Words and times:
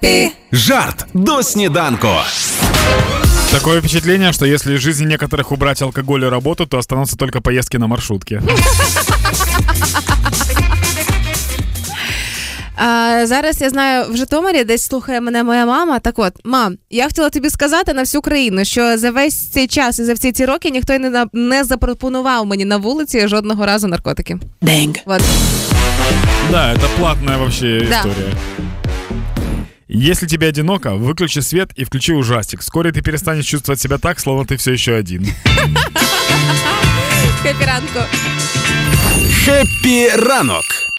Happy. 0.00 0.30
Жарт 0.52 1.06
до 1.14 1.42
сніданку. 1.42 2.08
Такое 3.52 3.80
впечатление, 3.80 4.32
что 4.32 4.46
если 4.46 4.74
из 4.74 4.80
жизни 4.80 5.06
некоторых 5.16 5.52
убрать 5.52 5.82
алкоголь 5.82 6.24
и 6.24 6.28
работу, 6.28 6.66
то 6.66 6.78
останутся 6.78 7.16
только 7.16 7.40
поездки 7.40 7.76
на 7.78 7.86
маршрутке. 7.86 8.42
А, 12.82 13.26
зараз 13.26 13.60
я 13.60 13.70
знаю, 13.70 14.12
в 14.12 14.16
Житомирі 14.16 14.64
десь 14.64 14.82
слухає 14.86 15.20
мене 15.20 15.44
моя 15.44 15.66
мама. 15.66 15.98
Так 15.98 16.18
от, 16.18 16.32
мам, 16.44 16.76
я 16.90 17.04
хотіла 17.06 17.30
тобі 17.30 17.50
сказати 17.50 17.92
на 17.92 18.02
всю 18.02 18.22
країну, 18.22 18.64
що 18.64 18.98
за 18.98 19.10
весь 19.10 19.34
цей 19.48 19.66
час 19.68 19.98
і 19.98 20.04
за 20.04 20.14
всі 20.14 20.32
ці 20.32 20.44
роки 20.44 20.70
ніхто 20.70 20.92
й 20.92 20.98
не, 20.98 21.10
на- 21.10 21.26
не 21.32 21.64
запропонував 21.64 22.46
мені 22.46 22.64
на 22.64 22.76
вулиці 22.76 23.28
жодного 23.28 23.66
разу 23.66 23.88
наркотики. 23.88 24.38
Денг. 24.62 24.94
От. 25.06 25.22
Да, 26.50 26.74
это 26.74 26.86
платная 26.98 27.38
вообще 27.38 27.86
Да. 27.90 27.96
история. 27.96 28.32
Если 29.92 30.28
тебе 30.28 30.46
одиноко, 30.46 30.94
выключи 30.94 31.40
свет 31.40 31.72
и 31.74 31.84
включи 31.84 32.12
ужастик. 32.12 32.60
Вскоре 32.60 32.92
ты 32.92 33.02
перестанешь 33.02 33.44
чувствовать 33.44 33.80
себя 33.80 33.98
так, 33.98 34.20
словно 34.20 34.46
ты 34.46 34.56
все 34.56 34.72
еще 34.72 34.94
один. 34.94 35.26
Ранку. 37.66 38.00
Хеппі 39.44 40.08
ранок 40.08 40.79